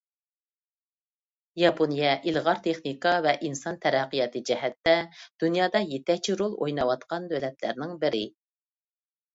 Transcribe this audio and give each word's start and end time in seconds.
ياپونىيە— 1.63 2.13
ئىلغار 2.31 2.61
تېخنىكا 2.69 3.13
ۋە 3.27 3.35
ئىنسان 3.49 3.79
تەرەققىياتى 3.85 4.43
جەھەتتە 4.51 4.95
دۇنيادا 5.45 5.85
يېتەكچى 5.95 6.41
رول 6.43 6.61
ئويناۋاتقان 6.63 7.31
دۆلەتلەرنىڭ 7.37 7.99
بىرى. 8.05 8.27